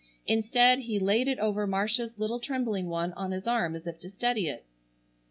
Instead 0.25 0.79
he 0.79 0.97
laid 0.97 1.27
it 1.27 1.37
over 1.37 1.67
Marcia's 1.67 2.17
little 2.17 2.39
trembling 2.39 2.87
one 2.89 3.13
on 3.13 3.29
his 3.29 3.45
arm 3.45 3.75
as 3.75 3.85
if 3.85 3.99
to 3.99 4.09
steady 4.09 4.49
it. 4.49 4.65